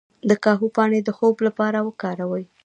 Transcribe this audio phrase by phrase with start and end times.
[0.29, 2.45] د کاهو پاڼې د خوب لپاره وکاروئ